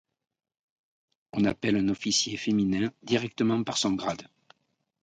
[1.33, 4.27] On appelle un officier féminin directement par son grade.